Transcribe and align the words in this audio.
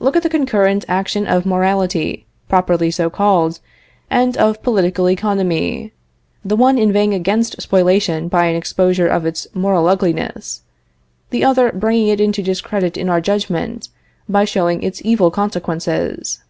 Look 0.00 0.16
at 0.16 0.22
the 0.22 0.30
concurrent 0.30 0.86
action 0.88 1.26
of 1.26 1.44
morality, 1.44 2.26
properly 2.48 2.90
so 2.90 3.10
called, 3.10 3.60
and 4.08 4.34
of 4.38 4.62
political 4.62 5.10
economy 5.10 5.92
the 6.42 6.56
one 6.56 6.78
inveighing 6.78 7.12
against 7.12 7.60
spoliation 7.60 8.28
by 8.28 8.46
an 8.46 8.56
exposure 8.56 9.08
of 9.08 9.26
its 9.26 9.46
moral 9.52 9.86
ugliness, 9.86 10.62
the 11.28 11.44
other 11.44 11.70
bringing 11.70 12.08
it 12.08 12.18
into 12.18 12.42
discredit 12.42 12.96
in 12.96 13.10
our 13.10 13.20
judgment, 13.20 13.90
by 14.26 14.46
showing 14.46 14.82
its 14.82 15.02
evil 15.04 15.30
consequences. 15.30 16.40